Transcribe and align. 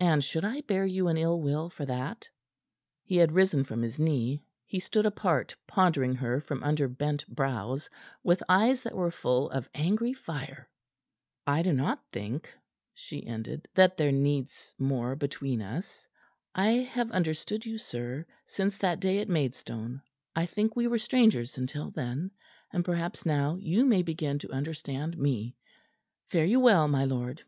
And 0.00 0.24
should 0.24 0.44
I 0.44 0.62
bear 0.62 0.84
you 0.84 1.06
an 1.06 1.16
ill 1.16 1.40
will 1.40 1.70
for 1.70 1.86
that?" 1.86 2.28
He 3.04 3.14
had 3.18 3.30
risen 3.30 3.62
from 3.62 3.82
his 3.82 4.00
knee. 4.00 4.42
He 4.66 4.80
stood 4.80 5.06
apart, 5.06 5.54
pondering 5.68 6.12
her 6.16 6.40
from 6.40 6.64
under 6.64 6.88
bent 6.88 7.24
brows 7.28 7.88
with 8.24 8.42
eyes 8.48 8.82
that 8.82 8.96
were 8.96 9.12
full 9.12 9.48
of 9.50 9.70
angry 9.72 10.12
fire. 10.12 10.68
"I 11.46 11.62
do 11.62 11.72
not 11.72 12.02
think," 12.10 12.52
she 12.94 13.24
ended, 13.24 13.68
"that 13.76 13.96
there 13.96 14.10
needs 14.10 14.74
more 14.76 15.14
between 15.14 15.62
us. 15.62 16.08
I 16.52 16.70
have 16.92 17.12
understood 17.12 17.64
you, 17.64 17.78
sir, 17.78 18.26
since 18.46 18.76
that 18.78 18.98
day 18.98 19.20
at 19.20 19.28
Maidstone 19.28 20.02
I 20.34 20.46
think 20.46 20.74
we 20.74 20.88
were 20.88 20.98
strangers 20.98 21.56
until 21.56 21.92
then; 21.92 22.32
and 22.72 22.84
perhaps 22.84 23.24
now 23.24 23.54
you 23.54 23.84
may 23.84 24.02
begin 24.02 24.40
to 24.40 24.50
understand 24.50 25.16
me. 25.16 25.54
Fare 26.28 26.44
you 26.44 26.58
well, 26.58 26.88
my 26.88 27.04
lord." 27.04 27.44